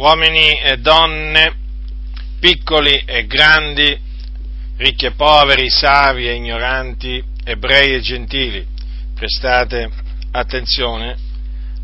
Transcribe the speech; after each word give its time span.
uomini 0.00 0.58
e 0.58 0.78
donne, 0.78 1.54
piccoli 2.40 3.02
e 3.04 3.26
grandi, 3.26 4.00
ricchi 4.78 5.04
e 5.04 5.10
poveri, 5.10 5.68
savi 5.68 6.26
e 6.26 6.32
ignoranti, 6.32 7.22
ebrei 7.44 7.94
e 7.94 8.00
gentili, 8.00 8.66
prestate 9.14 9.90
attenzione 10.30 11.18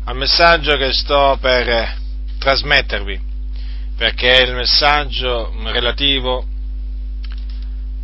al 0.05 0.15
messaggio 0.15 0.75
che 0.77 0.93
sto 0.93 1.37
per 1.39 1.95
trasmettervi, 2.39 3.19
perché 3.95 4.37
è 4.37 4.47
il 4.47 4.55
messaggio 4.55 5.53
relativo 5.71 6.43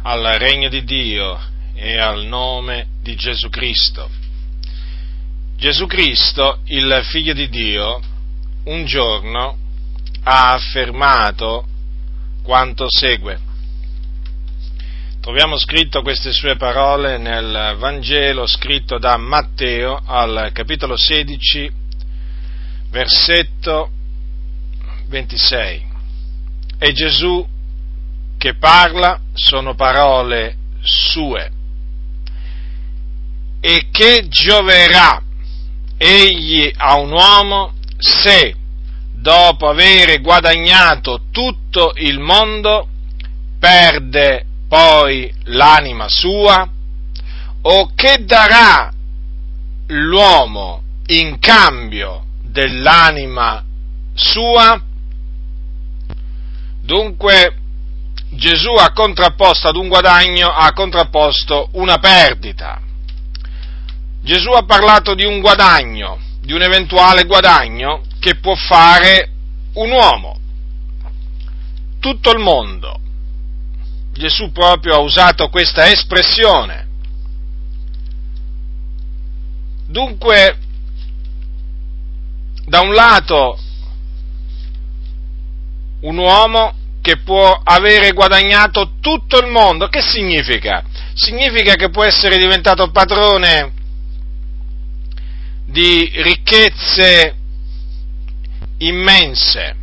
al 0.04 0.36
regno 0.38 0.70
di 0.70 0.84
Dio 0.84 1.40
e 1.74 1.98
al 1.98 2.26
nome 2.26 2.86
di 3.02 3.16
Gesù 3.16 3.50
Cristo. 3.50 4.08
Gesù 5.58 5.88
Cristo, 5.88 6.60
il 6.66 7.02
figlio 7.06 7.34
di 7.34 7.50
Dio, 7.50 8.00
un 8.66 8.86
giorno 8.86 9.62
ha 10.24 10.54
affermato 10.54 11.66
quanto 12.44 12.88
segue. 12.90 13.52
Troviamo 15.22 15.58
scritto 15.58 16.02
queste 16.02 16.34
sue 16.34 16.58
parole 16.58 17.18
nel 17.18 17.76
Vangelo 17.78 18.46
scritto 18.46 18.98
da 18.98 19.16
Matteo 19.16 20.02
al 20.06 20.50
capitolo 20.52 20.98
16, 20.98 21.72
versetto 22.90 23.90
26. 25.08 25.92
E 26.78 26.92
Gesù 26.92 27.48
che 28.38 28.56
parla 28.56 29.18
sono 29.34 29.76
parole 29.76 30.58
sue. 30.82 31.52
E 33.62 33.88
che 33.92 34.28
gioverà 34.28 35.22
egli 35.98 36.70
a 36.76 36.96
un 36.96 37.12
uomo 37.12 37.74
se, 37.98 38.54
dopo 39.24 39.70
avere 39.70 40.20
guadagnato 40.20 41.22
tutto 41.32 41.94
il 41.96 42.20
mondo, 42.20 42.90
perde 43.58 44.46
poi 44.68 45.34
l'anima 45.46 46.10
sua? 46.10 46.68
O 47.62 47.92
che 47.96 48.26
darà 48.26 48.92
l'uomo 49.88 50.84
in 51.08 51.40
cambio 51.40 52.26
dell'anima 52.42 53.64
sua? 54.14 54.82
Dunque 56.82 57.56
Gesù 58.32 58.74
ha 58.78 58.92
contrapposto 58.92 59.70
ad 59.70 59.78
un 59.78 59.88
guadagno, 59.88 60.50
ha 60.50 60.74
contrapposto 60.74 61.70
una 61.74 61.98
perdita. 61.98 62.82
Gesù 64.22 64.50
ha 64.50 64.66
parlato 64.66 65.16
di 65.16 65.24
un 65.24 65.40
guadagno, 65.40 66.20
di 66.42 66.52
un 66.52 66.62
eventuale 66.62 67.24
guadagno 67.24 68.12
che 68.24 68.36
può 68.36 68.56
fare 68.56 69.32
un 69.74 69.92
uomo. 69.92 70.40
Tutto 72.00 72.32
il 72.32 72.40
mondo. 72.40 72.98
Gesù 74.14 74.50
proprio 74.54 74.96
ha 74.96 75.00
usato 75.00 75.50
questa 75.50 75.90
espressione. 75.92 76.88
Dunque, 79.88 80.58
da 82.66 82.80
un 82.80 82.94
lato, 82.94 83.60
un 86.00 86.18
uomo 86.18 86.76
che 87.02 87.18
può 87.18 87.60
avere 87.62 88.14
guadagnato 88.14 88.94
tutto 89.02 89.38
il 89.38 89.48
mondo, 89.52 89.90
che 89.90 90.02
significa? 90.02 90.82
Significa 91.14 91.76
che 91.76 91.90
può 91.90 92.06
essere 92.06 92.38
diventato 92.38 92.90
padrone 92.90 93.74
di 95.66 96.10
ricchezze 96.22 97.42
immense, 98.88 99.76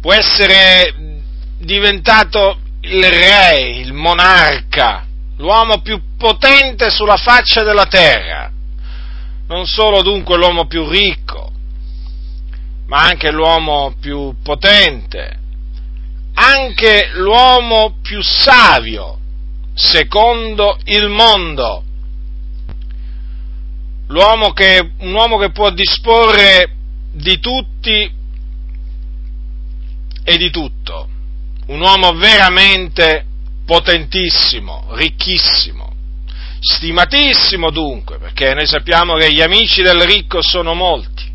può 0.00 0.12
essere 0.12 1.20
diventato 1.58 2.58
il 2.80 3.04
re, 3.04 3.60
il 3.60 3.92
monarca, 3.92 5.06
l'uomo 5.36 5.80
più 5.80 6.16
potente 6.16 6.90
sulla 6.90 7.16
faccia 7.16 7.62
della 7.62 7.86
terra, 7.86 8.50
non 9.46 9.66
solo 9.66 10.02
dunque 10.02 10.36
l'uomo 10.36 10.66
più 10.66 10.88
ricco, 10.88 11.50
ma 12.86 13.04
anche 13.04 13.30
l'uomo 13.30 13.94
più 14.00 14.34
potente, 14.42 15.38
anche 16.34 17.10
l'uomo 17.14 17.96
più 18.02 18.20
savio, 18.22 19.18
secondo 19.74 20.78
il 20.84 21.08
mondo 21.08 21.84
l'uomo 24.12 24.52
che, 24.52 24.92
un 24.98 25.14
uomo 25.14 25.38
che 25.38 25.50
può 25.50 25.70
disporre 25.70 26.70
di 27.12 27.40
tutti 27.40 28.12
e 30.24 30.36
di 30.36 30.50
tutto, 30.50 31.08
un 31.66 31.80
uomo 31.80 32.12
veramente 32.12 33.26
potentissimo, 33.64 34.88
ricchissimo, 34.90 35.94
stimatissimo 36.60 37.70
dunque, 37.70 38.18
perché 38.18 38.52
noi 38.52 38.66
sappiamo 38.66 39.16
che 39.16 39.32
gli 39.32 39.40
amici 39.40 39.82
del 39.82 40.02
ricco 40.02 40.42
sono 40.42 40.74
molti. 40.74 41.30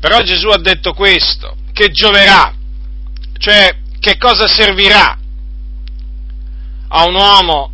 Però 0.00 0.20
Gesù 0.22 0.48
ha 0.48 0.58
detto 0.58 0.94
questo, 0.94 1.56
che 1.72 1.90
gioverà, 1.90 2.54
cioè 3.36 3.76
che 4.00 4.16
cosa 4.16 4.48
servirà 4.48 5.18
a 6.88 7.04
un 7.04 7.14
uomo 7.14 7.70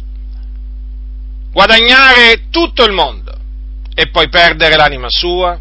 guadagnare 1.53 2.49
tutto 2.50 2.84
il 2.84 2.93
mondo 2.93 3.37
e 3.94 4.09
poi 4.11 4.28
perdere 4.28 4.77
l'anima 4.77 5.09
sua? 5.09 5.59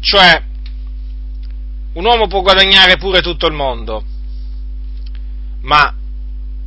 Cioè, 0.00 0.42
un 1.94 2.04
uomo 2.04 2.26
può 2.26 2.42
guadagnare 2.42 2.96
pure 2.96 3.22
tutto 3.22 3.46
il 3.46 3.54
mondo, 3.54 4.04
ma 5.62 5.94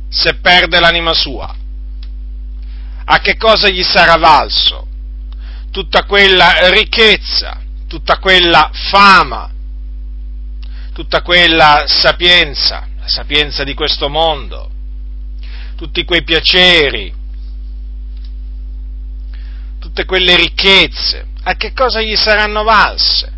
se 0.08 0.34
perde 0.34 0.80
l'anima 0.80 1.14
sua, 1.14 1.54
a 3.04 3.18
che 3.20 3.36
cosa 3.36 3.68
gli 3.68 3.82
sarà 3.82 4.16
valso? 4.16 4.86
Tutta 5.70 6.04
quella 6.04 6.68
ricchezza, 6.70 7.60
tutta 7.86 8.18
quella 8.18 8.70
fama, 8.72 9.50
tutta 10.92 11.22
quella 11.22 11.84
sapienza, 11.86 12.88
la 12.98 13.08
sapienza 13.08 13.64
di 13.64 13.74
questo 13.74 14.08
mondo, 14.08 14.70
tutti 15.76 16.04
quei 16.04 16.24
piaceri, 16.24 17.14
tutte 20.00 20.04
quelle 20.04 20.36
ricchezze, 20.36 21.26
a 21.42 21.54
che 21.56 21.72
cosa 21.72 22.00
gli 22.00 22.16
saranno 22.16 22.62
valse? 22.62 23.32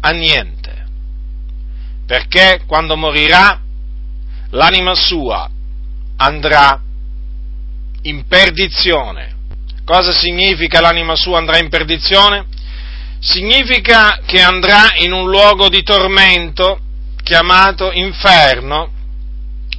A 0.00 0.10
niente. 0.10 0.84
Perché 2.06 2.62
quando 2.66 2.96
morirà 2.96 3.60
l'anima 4.50 4.94
sua 4.94 5.50
andrà 6.16 6.80
in 8.02 8.26
perdizione. 8.26 9.34
Cosa 9.84 10.12
significa 10.12 10.80
l'anima 10.80 11.16
sua 11.16 11.38
andrà 11.38 11.58
in 11.58 11.68
perdizione? 11.68 12.46
Significa 13.18 14.20
che 14.24 14.40
andrà 14.40 14.94
in 14.96 15.12
un 15.12 15.28
luogo 15.28 15.68
di 15.68 15.82
tormento 15.82 16.80
chiamato 17.22 17.90
inferno, 17.92 18.92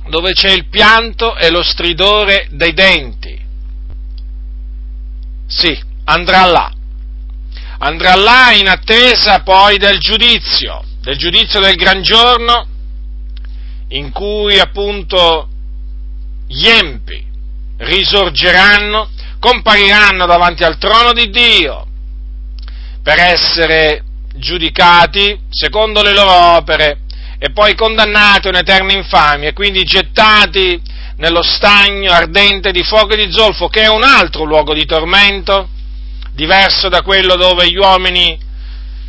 dove 0.09 0.33
c'è 0.33 0.51
il 0.51 0.67
pianto 0.67 1.35
e 1.37 1.49
lo 1.49 1.63
stridore 1.63 2.47
dei 2.51 2.73
denti 2.73 3.45
sì, 5.47 5.79
andrà 6.07 6.45
là. 6.45 6.71
Andrà 7.79 8.15
là 8.15 8.51
in 8.53 8.67
attesa 8.67 9.41
poi 9.41 9.77
del 9.77 9.99
giudizio, 9.99 10.83
del 11.01 11.17
giudizio 11.17 11.59
del 11.59 11.75
gran 11.75 12.01
giorno, 12.01 12.65
in 13.89 14.11
cui 14.11 14.59
appunto 14.59 15.47
gli 16.47 16.67
empi 16.67 17.23
risorgeranno, 17.77 19.09
compariranno 19.39 20.25
davanti 20.25 20.63
al 20.63 20.77
trono 20.77 21.13
di 21.13 21.29
Dio 21.29 21.85
per 23.03 23.19
essere 23.19 24.03
giudicati 24.33 25.39
secondo 25.49 26.01
le 26.01 26.13
loro 26.13 26.55
opere 26.55 27.01
e 27.37 27.51
poi 27.51 27.75
condannati 27.75 28.47
a 28.47 28.49
un'eterna 28.49 28.93
infamia 28.93 29.49
e 29.49 29.53
quindi 29.53 29.83
gettati 29.83 30.81
nello 31.17 31.43
stagno 31.43 32.11
ardente 32.11 32.71
di 32.71 32.83
fuoco 32.83 33.13
e 33.13 33.25
di 33.25 33.31
zolfo, 33.31 33.67
che 33.67 33.83
è 33.83 33.87
un 33.87 34.03
altro 34.03 34.43
luogo 34.43 34.73
di 34.73 34.85
tormento, 34.85 35.69
diverso 36.37 36.87
da 36.87 37.01
quello 37.01 37.35
dove 37.35 37.67
gli 37.67 37.77
uomini 37.77 38.37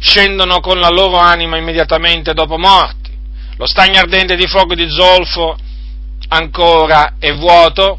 scendono 0.00 0.60
con 0.60 0.78
la 0.78 0.88
loro 0.88 1.18
anima 1.18 1.58
immediatamente 1.58 2.32
dopo 2.32 2.56
morti. 2.56 3.10
Lo 3.58 3.66
stagno 3.66 3.98
ardente 3.98 4.34
di 4.34 4.46
fuoco 4.46 4.74
di 4.74 4.88
zolfo 4.88 5.54
ancora 6.28 7.16
è 7.18 7.34
vuoto, 7.34 7.98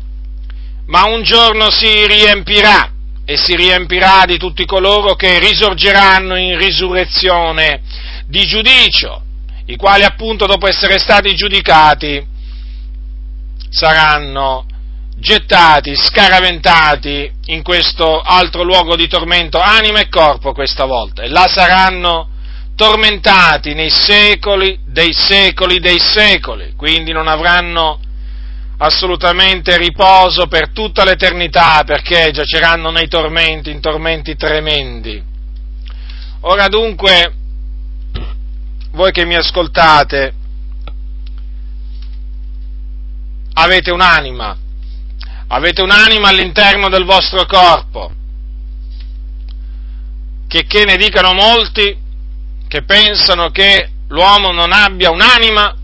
ma 0.87 1.03
un 1.05 1.21
giorno 1.21 1.69
si 1.69 2.07
riempirà 2.07 2.91
e 3.23 3.37
si 3.37 3.55
riempirà 3.55 4.23
di 4.25 4.39
tutti 4.39 4.65
coloro 4.65 5.13
che 5.13 5.37
risorgeranno 5.37 6.35
in 6.35 6.57
risurrezione 6.57 7.81
di 8.25 8.43
giudicio, 8.47 9.21
i 9.65 9.75
quali 9.75 10.05
appunto 10.05 10.47
dopo 10.47 10.65
essere 10.65 10.97
stati 10.97 11.35
giudicati 11.35 12.25
saranno 13.69 14.65
gettati, 15.19 15.95
scaraventati 15.95 17.31
in 17.45 17.61
questo 17.61 18.21
altro 18.21 18.63
luogo 18.63 18.95
di 18.95 19.07
tormento, 19.07 19.59
anima 19.59 19.99
e 19.99 20.09
corpo 20.09 20.53
questa 20.53 20.85
volta, 20.85 21.23
e 21.23 21.27
là 21.27 21.45
saranno 21.47 22.29
tormentati 22.75 23.73
nei 23.73 23.89
secoli 23.89 24.79
dei 24.85 25.11
secoli 25.13 25.79
dei 25.79 25.99
secoli, 25.99 26.73
quindi 26.75 27.11
non 27.11 27.27
avranno 27.27 27.99
assolutamente 28.77 29.77
riposo 29.77 30.47
per 30.47 30.71
tutta 30.71 31.03
l'eternità, 31.03 31.83
perché 31.85 32.31
giaceranno 32.31 32.89
nei 32.91 33.09
tormenti, 33.09 33.71
in 33.71 33.81
tormenti 33.81 34.35
tremendi. 34.35 35.21
Ora 36.41 36.69
dunque, 36.69 37.33
voi 38.91 39.11
che 39.11 39.25
mi 39.25 39.35
ascoltate, 39.35 40.33
avete 43.53 43.91
un'anima, 43.91 44.57
avete 45.51 45.81
un'anima 45.81 46.29
all'interno 46.29 46.89
del 46.89 47.05
vostro 47.05 47.45
corpo, 47.45 48.11
che, 50.47 50.65
che 50.65 50.85
ne 50.85 50.97
dicano 50.97 51.33
molti 51.33 51.97
che 52.67 52.83
pensano 52.83 53.49
che 53.49 53.89
l'uomo 54.09 54.51
non 54.51 54.71
abbia 54.71 55.09
un'anima, 55.09 55.75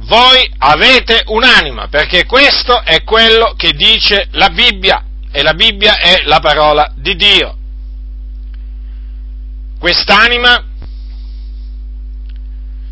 voi 0.00 0.50
avete 0.58 1.22
un'anima, 1.26 1.88
perché 1.88 2.26
questo 2.26 2.82
è 2.82 3.02
quello 3.04 3.54
che 3.56 3.72
dice 3.72 4.28
la 4.32 4.50
Bibbia, 4.50 5.02
e 5.30 5.42
la 5.42 5.54
Bibbia 5.54 5.98
è 5.98 6.22
la 6.24 6.40
parola 6.40 6.92
di 6.94 7.16
Dio. 7.16 7.56
Quest'anima, 9.78 10.62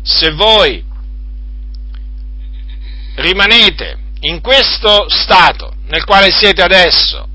se 0.01 0.31
voi 0.31 0.83
rimanete 3.15 4.04
in 4.25 4.41
questo 4.41 5.05
stato 5.07 5.73
nel 5.87 6.03
quale 6.03 6.31
siete 6.31 6.63
adesso, 6.63 7.27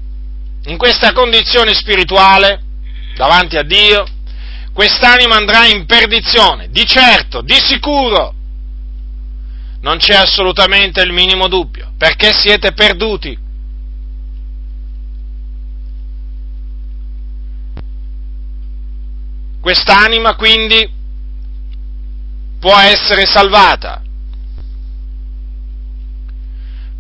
in 0.64 0.76
questa 0.76 1.12
condizione 1.12 1.74
spirituale 1.74 2.62
davanti 3.14 3.56
a 3.56 3.62
Dio, 3.62 4.04
quest'anima 4.72 5.36
andrà 5.36 5.66
in 5.66 5.86
perdizione, 5.86 6.68
di 6.70 6.84
certo, 6.86 7.42
di 7.42 7.58
sicuro. 7.62 8.34
Non 9.82 9.98
c'è 9.98 10.14
assolutamente 10.14 11.00
il 11.00 11.12
minimo 11.12 11.48
dubbio, 11.48 11.92
perché 11.96 12.32
siete 12.32 12.72
perduti. 12.72 13.38
Quest'anima 19.60 20.34
quindi 20.34 20.90
può 22.58 22.76
essere 22.76 23.26
salvata, 23.26 24.02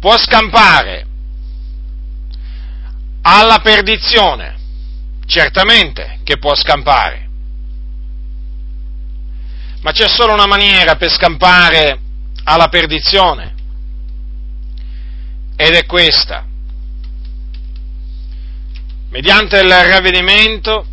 può 0.00 0.16
scampare 0.18 1.06
alla 3.22 3.60
perdizione, 3.60 4.56
certamente 5.26 6.20
che 6.24 6.38
può 6.38 6.54
scampare, 6.54 7.28
ma 9.82 9.92
c'è 9.92 10.08
solo 10.08 10.32
una 10.32 10.46
maniera 10.46 10.96
per 10.96 11.10
scampare 11.10 12.00
alla 12.44 12.68
perdizione 12.68 13.54
ed 15.54 15.74
è 15.74 15.84
questa, 15.84 16.46
mediante 19.10 19.60
il 19.60 19.68
ravvedimento 19.68 20.86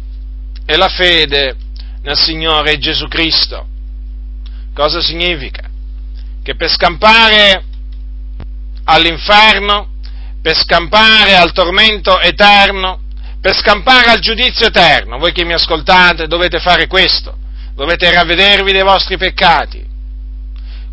e 0.66 0.76
la 0.76 0.90
fede 0.90 1.56
nel 2.02 2.18
Signore 2.18 2.78
Gesù 2.78 3.08
Cristo. 3.08 3.68
Cosa 4.74 5.02
significa? 5.02 5.70
Che 6.44 6.56
per 6.56 6.70
scampare 6.70 7.67
all'inferno, 8.90 9.96
per 10.42 10.56
scampare 10.56 11.36
al 11.36 11.52
tormento 11.52 12.20
eterno, 12.20 13.02
per 13.42 13.54
scampare 13.56 14.10
al 14.10 14.20
giudizio 14.20 14.68
eterno. 14.68 15.18
Voi 15.18 15.32
che 15.34 15.44
mi 15.44 15.54
ascoltate 15.54 16.28
dovete 16.28 16.60
fare 16.60 16.88
questo, 16.88 17.36
dovete 17.76 18.12
ravvedervi 18.12 18.72
dei 18.72 18.84
vostri 18.84 19.18
peccati, 19.18 19.86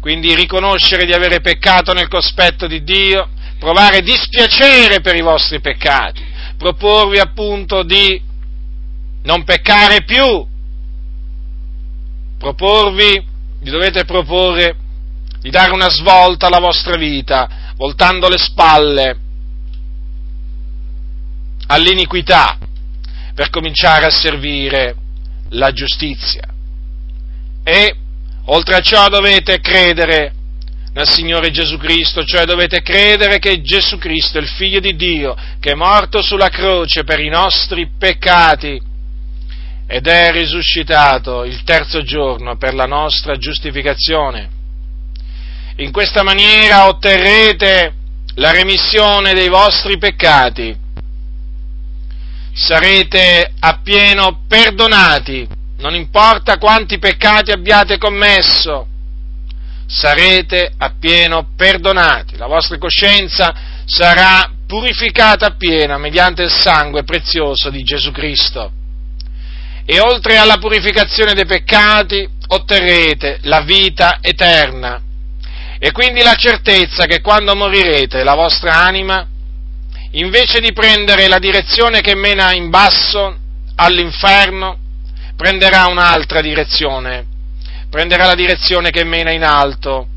quindi 0.00 0.34
riconoscere 0.34 1.06
di 1.06 1.12
avere 1.12 1.40
peccato 1.40 1.92
nel 1.92 2.08
cospetto 2.08 2.66
di 2.66 2.82
Dio, 2.82 3.28
provare 3.58 4.00
dispiacere 4.00 5.00
per 5.00 5.14
i 5.14 5.22
vostri 5.22 5.60
peccati, 5.60 6.22
proporvi 6.58 7.18
appunto 7.18 7.84
di 7.84 8.20
non 9.22 9.44
peccare 9.44 10.02
più, 10.02 10.46
proporvi, 12.38 13.24
vi 13.60 13.70
dovete 13.70 14.04
proporre 14.04 14.76
di 15.44 15.50
dare 15.50 15.72
una 15.72 15.90
svolta 15.90 16.46
alla 16.46 16.58
vostra 16.58 16.96
vita, 16.96 17.74
voltando 17.76 18.30
le 18.30 18.38
spalle 18.38 19.16
all'iniquità 21.66 22.56
per 23.34 23.50
cominciare 23.50 24.06
a 24.06 24.10
servire 24.10 24.96
la 25.50 25.70
giustizia. 25.70 26.48
E 27.62 27.94
oltre 28.46 28.76
a 28.76 28.80
ciò 28.80 29.10
dovete 29.10 29.60
credere 29.60 30.32
nel 30.94 31.06
Signore 31.06 31.50
Gesù 31.50 31.76
Cristo, 31.76 32.24
cioè 32.24 32.46
dovete 32.46 32.80
credere 32.80 33.38
che 33.38 33.60
Gesù 33.60 33.98
Cristo 33.98 34.38
il 34.38 34.48
Figlio 34.48 34.80
di 34.80 34.96
Dio, 34.96 35.36
che 35.60 35.72
è 35.72 35.74
morto 35.74 36.22
sulla 36.22 36.48
croce 36.48 37.04
per 37.04 37.20
i 37.20 37.28
nostri 37.28 37.90
peccati 37.98 38.80
ed 39.86 40.06
è 40.06 40.32
risuscitato 40.32 41.44
il 41.44 41.62
terzo 41.64 42.00
giorno 42.02 42.56
per 42.56 42.72
la 42.72 42.86
nostra 42.86 43.36
giustificazione. 43.36 44.53
In 45.78 45.90
questa 45.90 46.22
maniera 46.22 46.86
otterrete 46.86 47.94
la 48.34 48.52
remissione 48.52 49.34
dei 49.34 49.48
vostri 49.48 49.98
peccati, 49.98 50.72
sarete 52.52 53.54
appieno 53.58 54.44
perdonati, 54.46 55.44
non 55.78 55.96
importa 55.96 56.58
quanti 56.58 57.00
peccati 57.00 57.50
abbiate 57.50 57.98
commesso, 57.98 58.86
sarete 59.86 60.74
appieno 60.78 61.48
perdonati, 61.56 62.36
la 62.36 62.46
vostra 62.46 62.78
coscienza 62.78 63.52
sarà 63.84 64.48
purificata 64.68 65.46
appieno 65.46 65.98
mediante 65.98 66.42
il 66.44 66.52
sangue 66.52 67.02
prezioso 67.02 67.68
di 67.70 67.82
Gesù 67.82 68.12
Cristo. 68.12 68.70
E 69.84 69.98
oltre 69.98 70.36
alla 70.36 70.58
purificazione 70.58 71.34
dei 71.34 71.46
peccati 71.46 72.26
otterrete 72.46 73.40
la 73.42 73.62
vita 73.62 74.18
eterna 74.20 75.03
e 75.84 75.92
quindi 75.92 76.22
la 76.22 76.34
certezza 76.34 77.04
che 77.04 77.20
quando 77.20 77.54
morirete 77.54 78.24
la 78.24 78.34
vostra 78.34 78.76
anima, 78.76 79.28
invece 80.12 80.60
di 80.60 80.72
prendere 80.72 81.28
la 81.28 81.38
direzione 81.38 82.00
che 82.00 82.14
mena 82.14 82.54
in 82.54 82.70
basso 82.70 83.36
all'inferno, 83.74 84.78
prenderà 85.36 85.84
un'altra 85.88 86.40
direzione, 86.40 87.26
prenderà 87.90 88.24
la 88.24 88.34
direzione 88.34 88.88
che 88.88 89.04
mena 89.04 89.30
in 89.30 89.44
alto, 89.44 90.08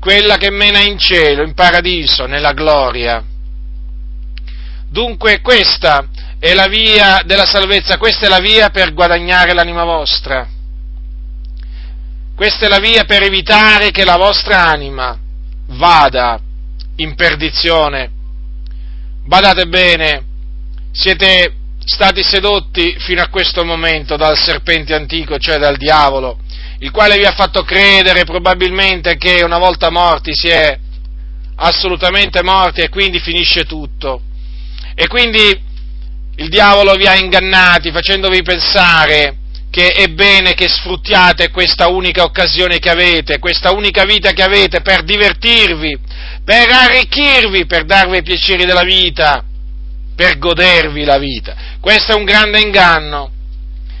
quella 0.00 0.38
che 0.38 0.50
mena 0.50 0.80
in 0.80 0.98
cielo, 0.98 1.42
in 1.42 1.52
paradiso, 1.52 2.24
nella 2.24 2.54
gloria. 2.54 3.22
Dunque 4.88 5.42
questa 5.42 6.06
è 6.38 6.54
la 6.54 6.68
via 6.68 7.20
della 7.22 7.44
salvezza, 7.44 7.98
questa 7.98 8.24
è 8.24 8.28
la 8.30 8.40
via 8.40 8.70
per 8.70 8.94
guadagnare 8.94 9.52
l'anima 9.52 9.84
vostra. 9.84 10.48
Questa 12.34 12.66
è 12.66 12.68
la 12.68 12.78
via 12.78 13.04
per 13.04 13.22
evitare 13.22 13.90
che 13.90 14.04
la 14.04 14.16
vostra 14.16 14.64
anima 14.64 15.18
vada 15.66 16.40
in 16.96 17.14
perdizione. 17.14 18.10
Badate 19.24 19.66
bene, 19.66 20.24
siete 20.92 21.54
stati 21.84 22.22
sedotti 22.22 22.96
fino 22.98 23.22
a 23.22 23.28
questo 23.28 23.64
momento 23.64 24.16
dal 24.16 24.36
serpente 24.36 24.94
antico, 24.94 25.38
cioè 25.38 25.58
dal 25.58 25.76
diavolo, 25.76 26.38
il 26.78 26.90
quale 26.90 27.16
vi 27.16 27.24
ha 27.24 27.32
fatto 27.32 27.62
credere 27.62 28.24
probabilmente 28.24 29.16
che 29.16 29.42
una 29.42 29.58
volta 29.58 29.90
morti 29.90 30.34
si 30.34 30.48
è 30.48 30.78
assolutamente 31.56 32.42
morti 32.42 32.80
e 32.80 32.88
quindi 32.88 33.20
finisce 33.20 33.64
tutto. 33.64 34.22
E 34.94 35.06
quindi 35.06 35.70
il 36.36 36.48
diavolo 36.48 36.94
vi 36.94 37.06
ha 37.06 37.14
ingannati 37.14 37.92
facendovi 37.92 38.42
pensare 38.42 39.36
che 39.72 39.88
è 39.92 40.08
bene 40.08 40.52
che 40.52 40.68
sfruttiate 40.68 41.48
questa 41.48 41.88
unica 41.88 42.24
occasione 42.24 42.78
che 42.78 42.90
avete, 42.90 43.38
questa 43.38 43.72
unica 43.72 44.04
vita 44.04 44.32
che 44.32 44.42
avete 44.42 44.82
per 44.82 45.02
divertirvi, 45.02 45.98
per 46.44 46.68
arricchirvi, 46.70 47.64
per 47.64 47.84
darvi 47.84 48.18
i 48.18 48.22
piaceri 48.22 48.66
della 48.66 48.82
vita, 48.82 49.42
per 50.14 50.36
godervi 50.36 51.04
la 51.04 51.16
vita. 51.16 51.56
Questo 51.80 52.12
è 52.12 52.14
un 52.14 52.24
grande 52.24 52.60
inganno 52.60 53.30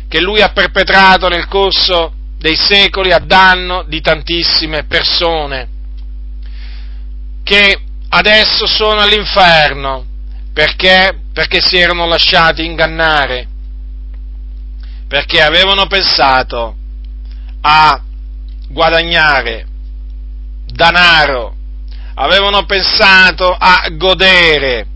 che 0.08 0.20
lui 0.20 0.42
ha 0.42 0.50
perpetrato 0.50 1.28
nel 1.28 1.48
corso 1.48 2.12
dei 2.36 2.54
secoli 2.54 3.10
a 3.10 3.18
danno 3.18 3.82
di 3.88 4.02
tantissime 4.02 4.84
persone 4.84 5.68
che 7.42 7.80
adesso 8.10 8.66
sono 8.66 9.00
all'inferno 9.00 10.04
perché? 10.52 11.18
Perché 11.32 11.62
si 11.62 11.78
erano 11.78 12.06
lasciati 12.06 12.62
ingannare 12.62 13.48
perché 15.12 15.42
avevano 15.42 15.86
pensato 15.88 16.74
a 17.60 18.00
guadagnare 18.70 19.66
danaro 20.64 21.56
avevano 22.14 22.64
pensato 22.64 23.54
a 23.54 23.88
godere, 23.92 24.86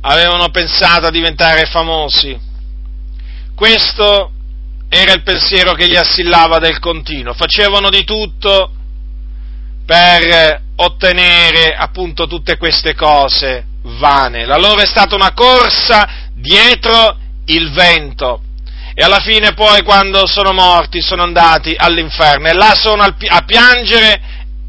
avevano 0.00 0.48
pensato 0.50 1.06
a 1.06 1.10
diventare 1.10 1.66
famosi. 1.66 2.36
Questo 3.54 4.32
era 4.88 5.12
il 5.12 5.22
pensiero 5.22 5.72
che 5.74 5.88
gli 5.88 5.94
assillava 5.94 6.58
del 6.58 6.80
continuo, 6.80 7.32
facevano 7.32 7.90
di 7.90 8.02
tutto 8.02 8.72
per 9.86 10.62
ottenere 10.74 11.76
appunto 11.76 12.26
tutte 12.26 12.56
queste 12.56 12.96
cose 12.96 13.66
vane. 13.82 14.46
La 14.46 14.56
loro 14.56 14.80
è 14.80 14.86
stata 14.86 15.14
una 15.14 15.32
corsa 15.32 16.28
dietro 16.34 17.16
il 17.44 17.70
vento 17.70 18.42
e 19.00 19.02
alla 19.02 19.20
fine 19.20 19.54
poi 19.54 19.80
quando 19.80 20.26
sono 20.26 20.52
morti 20.52 21.00
sono 21.00 21.22
andati 21.22 21.74
all'inferno. 21.74 22.48
E 22.48 22.52
là 22.52 22.74
sono 22.74 23.02
a 23.02 23.42
piangere 23.46 24.20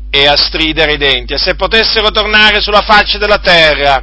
e 0.09 0.25
a 0.25 0.37
stridere 0.37 0.93
i 0.93 0.97
denti. 0.97 1.33
E 1.33 1.37
se 1.37 1.55
potessero 1.55 2.11
tornare 2.11 2.61
sulla 2.61 2.79
faccia 2.79 3.17
della 3.17 3.39
terra 3.39 4.01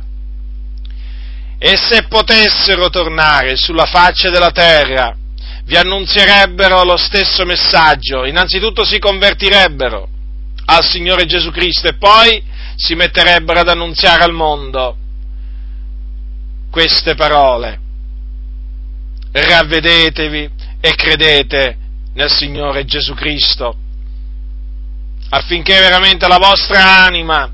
e 1.59 1.79
se 1.79 2.09
potessero 2.09 2.91
tornare 2.91 3.57
sulla 3.57 3.87
faccia 3.87 4.29
della 4.29 4.51
terra 4.51 5.17
vi 5.65 5.77
annunzierebbero 5.77 6.85
lo 6.85 6.99
stesso 6.99 7.47
messaggio, 7.47 8.27
innanzitutto 8.27 8.85
si 8.85 8.99
convertirebbero 8.99 10.09
al 10.67 10.85
Signore 10.85 11.25
Gesù 11.25 11.51
Cristo 11.51 11.89
e 11.89 11.95
poi 11.95 12.43
si 12.77 12.95
metterebbero 12.95 13.61
ad 13.61 13.69
annunziare 13.71 14.25
al 14.25 14.35
mondo 14.35 14.95
queste 16.71 17.15
parole. 17.15 17.87
Ravvedetevi 19.31 20.51
e 20.81 20.95
credete 20.95 21.77
nel 22.15 22.31
Signore 22.31 22.85
Gesù 22.85 23.15
Cristo, 23.15 23.77
affinché 25.31 25.79
veramente 25.79 26.27
la 26.27 26.39
vostra 26.39 27.05
anima 27.05 27.53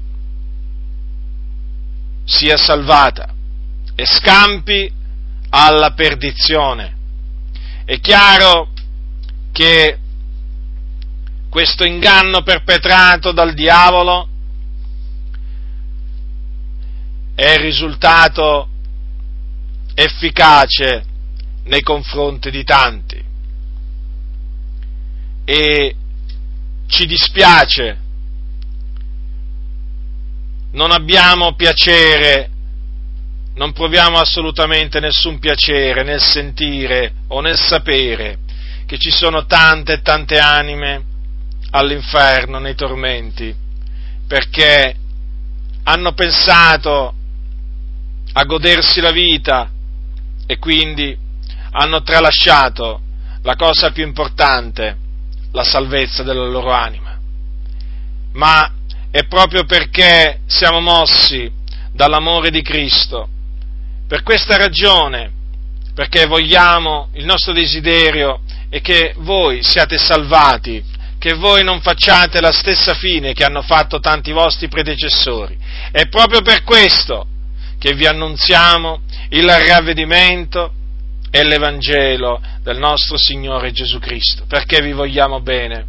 sia 2.25 2.57
salvata 2.57 3.33
e 3.95 4.07
scampi 4.07 4.91
alla 5.51 5.93
perdizione. 5.93 6.97
È 7.85 8.01
chiaro 8.01 8.73
che 9.53 9.99
questo 11.51 11.85
inganno 11.85 12.43
perpetrato 12.43 13.31
dal 13.33 13.53
diavolo 13.53 14.29
è 17.35 17.51
il 17.53 17.59
risultato 17.59 18.69
efficace 19.95 21.05
nei 21.65 21.83
confronti 21.83 22.51
di 22.51 22.65
tanti. 22.65 23.23
E 25.45 25.97
ci 26.87 27.07
dispiace, 27.07 27.99
non 30.73 30.91
abbiamo 30.91 31.55
piacere, 31.55 32.51
non 33.55 33.73
proviamo 33.73 34.19
assolutamente 34.19 35.01
nessun 35.01 35.39
piacere 35.39 36.03
nel 36.03 36.21
sentire 36.21 37.13
o 37.29 37.41
nel 37.41 37.57
sapere 37.57 38.39
che 38.87 38.99
ci 38.99 39.11
sono 39.11 39.47
tante 39.47 39.95
e 39.95 40.03
tante 40.03 40.39
anime 40.39 41.05
all'inferno, 41.71 42.59
nei 42.59 42.75
tormenti, 42.75 43.55
perché 44.27 44.97
hanno 45.85 46.13
pensato 46.13 47.15
a 48.33 48.45
godersi 48.45 49.01
la 49.01 49.11
vita 49.11 49.71
e 50.47 50.59
quindi 50.59 51.17
hanno 51.77 52.03
tralasciato 52.03 53.01
la 53.43 53.57
cosa 53.57 53.91
più 53.91 54.05
importante, 54.05 54.97
la 55.53 55.65
salvezza 55.65 56.23
della 56.23 56.47
loro 56.47 56.71
anima. 56.71 57.19
Ma 58.33 58.73
è 59.11 59.27
proprio 59.27 59.65
perché 59.65 60.41
siamo 60.47 60.81
mossi 60.81 61.51
dall'amore 61.93 62.51
di 62.51 62.63
Cristo, 62.63 63.29
per 64.07 64.23
questa 64.23 64.57
ragione, 64.57 65.33
perché 65.95 66.27
vogliamo, 66.27 67.09
il 67.15 67.25
nostro 67.25 67.53
desiderio 67.53 68.41
è 68.69 68.81
che 68.81 69.15
voi 69.19 69.63
siate 69.63 69.99
salvati, 69.99 70.83
che 71.19 71.35
voi 71.35 71.65
non 71.65 71.81
facciate 71.81 72.41
la 72.41 72.53
stessa 72.53 72.95
fine 72.95 73.33
che 73.33 73.45
hanno 73.45 73.63
fatto 73.63 73.99
tanti 73.99 74.31
vostri 74.33 74.69
predecessori. 74.69 75.57
È 75.91 76.07
proprio 76.09 76.43
per 76.43 76.63
questo 76.63 77.27
che 77.79 77.95
vi 77.95 78.07
annunziamo 78.07 79.01
il 79.31 79.49
ravvedimento 79.49 80.73
è 81.35 81.43
l'Evangelo 81.43 82.41
del 82.63 82.79
nostro 82.79 83.19
Signore 83.19 83.73
Gesù 83.73 83.99
Cristo, 83.99 84.45
perché 84.47 84.81
vi 84.81 84.93
vogliamo 84.93 85.41
bene, 85.41 85.85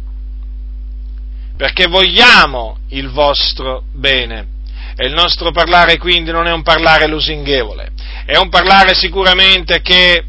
perché 1.56 1.86
vogliamo 1.86 2.78
il 2.88 3.10
vostro 3.10 3.84
bene. 3.92 4.54
E 4.96 5.06
il 5.06 5.12
nostro 5.12 5.52
parlare 5.52 5.98
quindi 5.98 6.32
non 6.32 6.48
è 6.48 6.50
un 6.50 6.64
parlare 6.64 7.06
lusinghevole, 7.06 7.92
è 8.24 8.36
un 8.38 8.48
parlare 8.48 8.94
sicuramente 8.94 9.82
che 9.82 10.24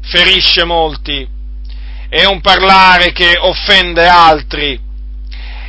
ferisce 0.00 0.64
molti, 0.64 1.28
è 2.08 2.24
un 2.24 2.40
parlare 2.40 3.12
che 3.12 3.36
offende 3.38 4.06
altri, 4.06 4.80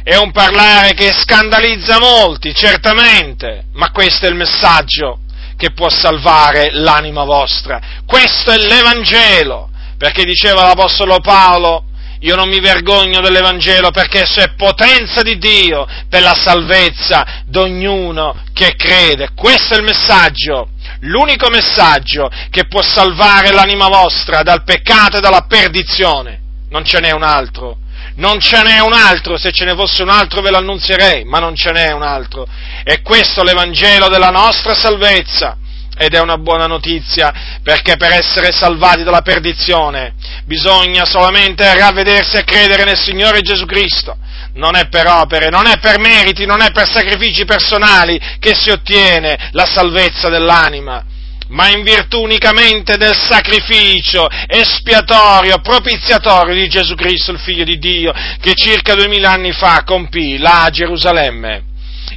è 0.04 0.16
un 0.16 0.32
parlare 0.32 0.94
che 0.94 1.12
scandalizza 1.12 2.00
molti, 2.00 2.54
certamente, 2.54 3.66
ma 3.74 3.92
questo 3.92 4.26
è 4.26 4.30
il 4.30 4.36
messaggio 4.36 5.20
che 5.58 5.72
può 5.72 5.90
salvare 5.90 6.70
l'anima 6.72 7.24
vostra. 7.24 7.82
Questo 8.06 8.52
è 8.52 8.58
l'Evangelo, 8.58 9.70
perché 9.98 10.24
diceva 10.24 10.64
l'Apostolo 10.64 11.20
Paolo, 11.20 11.84
io 12.22 12.36
non 12.36 12.48
mi 12.50 12.60
vergogno 12.60 13.20
dell'Evangelo 13.20 13.92
perché 13.92 14.24
esso 14.24 14.40
è 14.40 14.56
potenza 14.56 15.22
di 15.22 15.38
Dio 15.38 15.86
per 16.10 16.22
la 16.22 16.34
salvezza 16.34 17.44
di 17.46 17.58
ognuno 17.58 18.42
che 18.54 18.76
crede. 18.76 19.30
Questo 19.36 19.76
è 19.76 19.78
il 19.78 19.84
messaggio, 19.84 20.70
l'unico 21.02 21.50
messaggio 21.50 22.30
che 22.50 22.66
può 22.68 22.82
salvare 22.82 23.52
l'anima 23.52 23.88
vostra 23.88 24.42
dal 24.42 24.64
peccato 24.64 25.18
e 25.18 25.22
dalla 25.22 25.46
perdizione. 25.48 26.40
Non 26.70 26.84
ce 26.84 27.00
n'è 27.00 27.12
un 27.12 27.24
altro 27.24 27.78
non 28.18 28.40
ce 28.40 28.62
n'è 28.62 28.80
un 28.80 28.94
altro, 28.94 29.38
se 29.38 29.52
ce 29.52 29.66
ne 29.66 29.76
fosse 29.76 30.02
un 30.02 30.10
altro 30.10 30.42
ve 30.42 30.50
lo 30.50 30.58
annunzierei, 30.58 31.24
ma 31.26 31.40
non 31.40 31.56
ce 31.56 31.72
n'è 31.72 31.92
un 31.92 32.04
altro. 32.04 32.48
E 32.84 33.02
questo 33.02 33.42
è 33.42 33.44
l'Evangelo 33.44 34.08
della 34.08 34.30
nostra 34.30 34.74
salvezza. 34.74 35.58
Ed 36.00 36.14
è 36.14 36.20
una 36.20 36.38
buona 36.38 36.68
notizia, 36.68 37.60
perché 37.64 37.98
per 37.98 38.12
essere 38.12 38.52
salvati 38.52 39.04
dalla 39.04 39.22
perdizione 39.22 40.14
bisogna 40.46 41.06
solamente 41.06 41.76
ravvedersi 41.76 42.38
e 42.38 42.44
credere 42.44 42.84
nel 42.84 42.98
Signore 42.98 43.42
Gesù 43.42 43.66
Cristo. 43.66 44.16
Non 44.54 44.76
è 44.76 44.88
per 44.90 45.08
opere, 45.08 45.50
non 45.50 45.66
è 45.66 45.80
per 45.80 46.00
meriti, 46.00 46.46
non 46.46 46.62
è 46.62 46.72
per 46.72 46.88
sacrifici 46.88 47.46
personali 47.46 48.20
che 48.40 48.54
si 48.54 48.70
ottiene 48.70 49.50
la 49.54 49.66
salvezza 49.66 50.30
dell'anima 50.30 51.04
ma 51.50 51.70
in 51.70 51.84
virtù 51.84 52.22
unicamente 52.22 52.98
del 52.98 53.16
sacrificio 53.16 54.28
espiatorio, 54.48 55.60
propiziatorio 55.60 56.54
di 56.54 56.68
Gesù 56.68 56.96
Cristo, 56.96 57.32
il 57.32 57.40
Figlio 57.40 57.64
di 57.64 57.78
Dio, 57.78 58.14
che 58.40 58.54
circa 58.54 58.96
duemila 58.96 59.32
anni 59.32 59.52
fa 59.52 59.84
compì 59.84 60.38
là 60.38 60.64
a 60.64 60.70
Gerusalemme, 60.70 61.64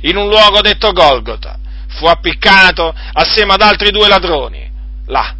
in 0.02 0.16
un 0.16 0.28
luogo 0.28 0.60
detto 0.60 0.92
Golgota. 0.92 1.58
Fu 1.88 2.06
appiccato 2.06 2.94
assieme 3.12 3.52
ad 3.52 3.62
altri 3.62 3.90
due 3.90 4.08
ladroni, 4.08 4.70
là. 5.06 5.34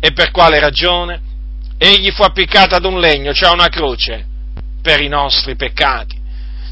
E 0.00 0.12
per 0.12 0.30
quale 0.30 0.58
ragione? 0.58 1.20
Egli 1.78 2.10
fu 2.10 2.22
appiccato 2.22 2.74
ad 2.74 2.84
un 2.84 2.98
legno, 2.98 3.32
cioè 3.32 3.48
a 3.50 3.52
una 3.52 3.68
croce, 3.68 4.26
per 4.82 5.00
i 5.00 5.08
nostri 5.08 5.56
peccati. 5.56 6.18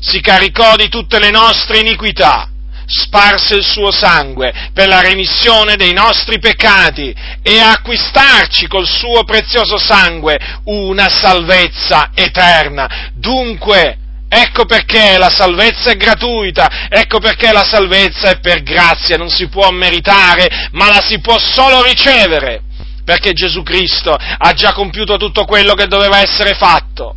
Si 0.01 0.21
caricò 0.21 0.77
di 0.77 0.89
tutte 0.89 1.19
le 1.19 1.31
nostre 1.31 1.79
iniquità 1.79 2.51
sparse 2.89 3.55
il 3.55 3.65
suo 3.65 3.93
sangue 3.93 4.71
per 4.73 4.89
la 4.89 5.01
remissione 5.01 5.77
dei 5.77 5.93
nostri 5.93 6.39
peccati 6.39 7.15
e 7.43 7.61
acquistarci 7.61 8.67
col 8.67 8.89
suo 8.89 9.25
prezioso 9.25 9.77
sangue 9.77 10.39
una 10.65 11.09
salvezza 11.09 12.11
eterna. 12.15 13.11
Dunque, 13.15 13.99
Ecco 14.31 14.67
perché 14.67 15.17
la 15.17 15.31
salvezza 15.31 15.91
è 15.91 15.97
gratuita, 15.97 16.89
ecco 16.91 17.19
perché 17.19 17.51
la 17.51 17.65
salvezza 17.65 18.29
è 18.29 18.41
per 18.41 18.63
grazia, 18.63 19.17
non 19.17 19.31
si 19.31 19.49
può 19.49 19.71
meritare, 19.71 20.69
ma 20.73 20.87
la 20.89 21.01
si 21.01 21.19
può 21.21 21.39
solo 21.39 21.83
ricevere, 21.83 22.61
perché 23.07 23.33
Gesù 23.33 23.63
Cristo 23.63 24.15
ha 24.15 24.53
già 24.53 24.75
compiuto 24.75 25.17
tutto 25.17 25.47
quello 25.47 25.73
che 25.73 25.87
doveva 25.87 26.21
essere 26.21 26.53
fatto 26.53 27.17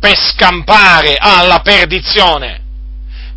per 0.00 0.16
scampare 0.16 1.14
alla 1.16 1.60
perdizione. 1.60 2.66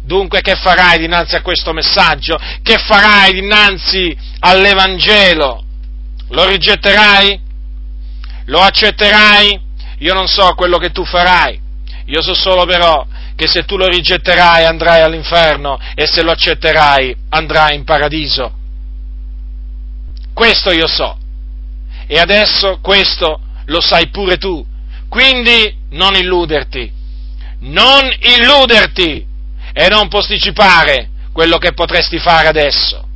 Dunque 0.04 0.42
che 0.42 0.56
farai 0.56 0.98
dinanzi 0.98 1.36
a 1.36 1.42
questo 1.42 1.74
messaggio? 1.74 2.38
Che 2.62 2.78
farai 2.78 3.34
dinanzi 3.34 4.16
all'Evangelo? 4.40 5.64
Lo 6.30 6.46
rigetterai? 6.48 7.40
Lo 8.46 8.60
accetterai? 8.60 9.70
Io 10.00 10.14
non 10.14 10.28
so 10.28 10.54
quello 10.56 10.78
che 10.78 10.90
tu 10.90 11.06
farai. 11.06 11.60
Io 12.06 12.22
so 12.22 12.34
solo 12.34 12.66
però 12.66 13.06
che 13.36 13.48
se 13.48 13.64
tu 13.64 13.78
lo 13.78 13.88
rigetterai 13.88 14.66
andrai 14.66 15.02
all'inferno 15.02 15.80
e 15.96 16.08
se 16.08 16.24
lo 16.24 16.32
accetterai 16.32 17.16
andrai 17.30 17.76
in 17.76 17.84
paradiso. 17.84 18.54
Questo 20.34 20.72
io 20.72 20.88
so. 20.88 21.18
E 22.08 22.20
adesso 22.20 22.80
questo 22.82 23.40
lo 23.66 23.80
sai 23.80 24.10
pure 24.10 24.38
tu. 24.38 24.66
Quindi 25.08 25.78
non 25.92 26.16
illuderti. 26.16 26.92
Non 27.60 28.12
illuderti 28.20 29.30
e 29.74 29.88
non 29.90 30.08
posticipare 30.08 31.10
quello 31.32 31.58
che 31.58 31.74
potresti 31.74 32.20
fare 32.20 32.48
adesso. 32.48 33.08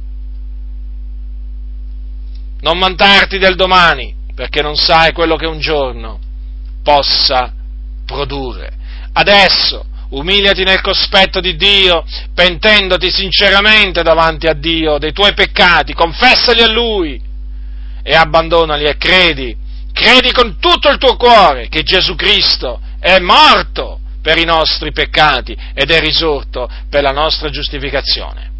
Non 2.61 2.77
mantarti 2.77 3.37
del 3.37 3.55
domani, 3.55 4.15
perché 4.33 4.61
non 4.61 4.75
sai 4.75 5.11
quello 5.13 5.35
che 5.35 5.45
un 5.45 5.59
giorno 5.59 6.19
possa 6.83 7.53
produrre. 8.05 8.73
Adesso 9.13 9.85
umiliati 10.09 10.63
nel 10.63 10.81
cospetto 10.81 11.39
di 11.39 11.55
Dio, 11.55 12.05
pentendoti 12.33 13.09
sinceramente 13.11 14.03
davanti 14.03 14.47
a 14.47 14.53
Dio 14.53 14.97
dei 14.97 15.11
tuoi 15.11 15.33
peccati, 15.33 15.93
confessali 15.93 16.61
a 16.61 16.71
Lui 16.71 17.21
e 18.03 18.15
abbandonali 18.15 18.85
e 18.85 18.97
credi, 18.97 19.55
credi 19.91 20.31
con 20.31 20.57
tutto 20.59 20.89
il 20.89 20.97
tuo 20.97 21.15
cuore 21.15 21.67
che 21.69 21.83
Gesù 21.83 22.15
Cristo 22.15 22.79
è 22.99 23.19
morto 23.19 23.99
per 24.25 24.39
i 24.39 24.43
nostri 24.43 24.91
peccati 24.91 25.55
ed 25.75 25.91
è 25.91 25.99
risorto 25.99 26.67
per 26.89 27.03
la 27.03 27.11
nostra 27.11 27.51
giustificazione. 27.51 28.51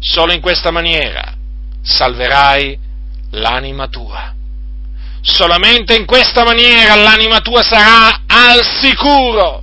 Solo 0.00 0.32
in 0.32 0.40
questa 0.40 0.72
maniera 0.72 1.36
salverai 1.82 2.76
l'anima 3.30 3.86
tua. 3.86 4.34
Solamente 5.20 5.94
in 5.94 6.04
questa 6.04 6.42
maniera 6.42 6.96
l'anima 6.96 7.38
tua 7.42 7.62
sarà 7.62 8.22
al 8.26 8.64
sicuro, 8.80 9.62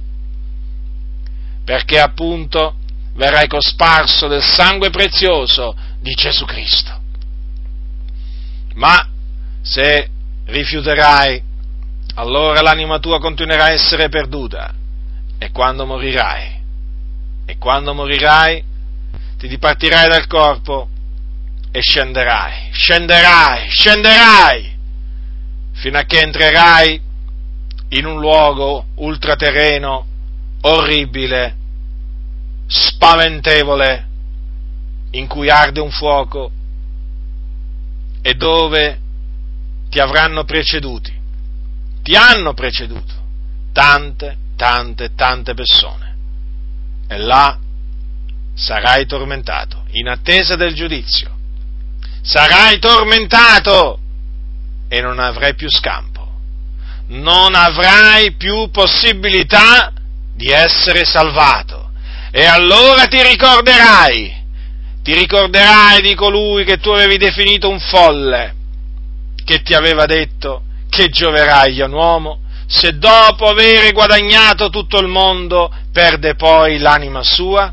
perché 1.66 2.00
appunto 2.00 2.76
verrai 3.16 3.50
cosparso 3.50 4.30
del 4.30 4.42
sangue 4.42 4.90
prezioso 4.90 5.76
di 6.00 6.14
Gesù 6.14 6.46
Cristo. 6.46 6.98
Ma 8.76 9.06
se 9.62 10.10
rifiuterai, 10.46 11.44
allora 12.16 12.62
l'anima 12.62 13.00
tua 13.00 13.20
continuerà 13.20 13.66
a 13.66 13.72
essere 13.72 14.08
perduta 14.08 14.76
e 15.44 15.52
quando 15.52 15.86
morirai, 15.86 16.64
e 17.46 17.58
quando 17.58 17.94
morirai, 17.94 18.64
ti 19.38 19.50
dipartirai 19.50 20.08
dal 20.08 20.26
corpo 20.26 20.88
e 21.70 21.82
scenderai, 21.82 22.70
scenderai, 22.72 23.70
scenderai, 23.70 24.78
fino 25.74 25.98
a 25.98 26.04
che 26.04 26.22
entrerai 26.22 27.02
in 27.90 28.06
un 28.06 28.22
luogo 28.22 28.86
ultraterreno, 28.96 30.06
orribile, 30.62 31.58
spaventevole, 32.66 34.08
in 35.12 35.28
cui 35.28 35.50
arde 35.50 35.82
un 35.82 35.92
fuoco 35.92 36.52
e 38.22 38.34
dove 38.36 39.00
ti 39.90 40.00
avranno 40.00 40.46
preceduti, 40.46 41.14
ti 42.02 42.16
hanno 42.16 42.54
preceduto 42.54 43.14
tante 43.74 44.38
tante, 44.56 45.14
tante 45.16 45.54
persone. 45.54 46.16
E 47.08 47.18
là 47.18 47.58
sarai 48.56 49.06
tormentato, 49.06 49.84
in 49.92 50.08
attesa 50.08 50.56
del 50.56 50.74
giudizio. 50.74 51.32
Sarai 52.22 52.80
tormentato 52.80 54.00
e 54.88 55.02
non 55.02 55.20
avrai 55.20 55.56
più 55.56 55.70
scampo. 55.70 56.12
Non 57.08 57.56
avrai 57.56 58.34
più 58.36 58.70
possibilità 58.70 59.92
di 60.34 60.50
essere 60.50 61.04
salvato. 61.04 61.92
E 62.32 62.46
allora 62.46 63.06
ti 63.06 63.22
ricorderai, 63.22 64.46
ti 65.04 65.14
ricorderai 65.14 66.02
di 66.02 66.16
colui 66.16 66.64
che 66.64 66.78
tu 66.78 66.90
avevi 66.90 67.18
definito 67.18 67.70
un 67.70 67.80
folle, 67.80 68.56
che 69.44 69.62
ti 69.62 69.74
aveva 69.74 70.06
detto 70.06 70.64
che 70.90 71.10
gioverai 71.10 71.82
a 71.82 71.86
un 71.86 71.94
uomo 71.94 72.40
se 72.74 72.98
dopo 72.98 73.46
avere 73.46 73.92
guadagnato 73.92 74.70
tutto 74.70 74.98
il 75.00 75.08
mondo 75.08 75.72
perde 75.92 76.34
poi 76.34 76.80
l'anima 76.80 77.22
sua? 77.22 77.72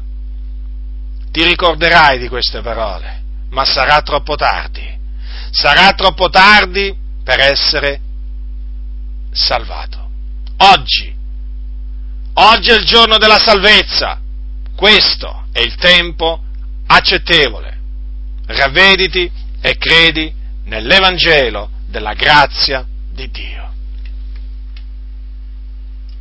Ti 1.31 1.43
ricorderai 1.43 2.19
di 2.19 2.29
queste 2.29 2.61
parole, 2.61 3.23
ma 3.49 3.65
sarà 3.65 4.03
troppo 4.03 4.35
tardi. 4.35 4.99
Sarà 5.53 5.93
troppo 5.93 6.29
tardi 6.29 6.95
per 7.25 7.41
essere 7.41 8.01
salvato. 9.33 10.11
Oggi, 10.59 11.15
oggi 12.35 12.69
è 12.69 12.77
il 12.77 12.85
giorno 12.85 13.17
della 13.17 13.39
salvezza. 13.39 14.21
Questo 14.77 15.45
è 15.53 15.61
il 15.61 15.77
tempo 15.77 16.43
accettevole. 16.87 17.79
Ravvediti 18.49 19.31
e 19.63 19.79
credi 19.79 20.31
nell'Evangelo 20.65 21.71
della 21.87 22.13
grazia 22.13 22.85
di 23.11 23.31
Dio. 23.31 23.70